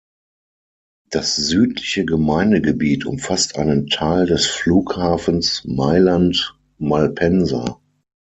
[1.11, 7.79] Das südliche Gemeindegebiet umfasst einen Teil des Flughafens Mailand-Malpensa.